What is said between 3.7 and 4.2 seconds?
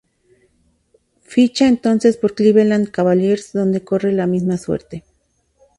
corre